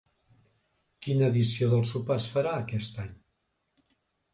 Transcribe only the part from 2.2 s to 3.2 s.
es farà aquest any?